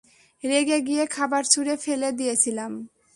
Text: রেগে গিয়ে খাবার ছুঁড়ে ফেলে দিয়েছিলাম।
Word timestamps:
রেগে 0.43 0.77
গিয়ে 0.81 1.03
খাবার 1.05 1.43
ছুঁড়ে 1.51 1.75
ফেলে 1.77 2.09
দিয়েছিলাম। 2.11 2.71